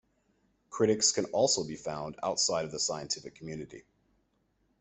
[0.71, 3.83] Critics can also be found outside of the scientific community.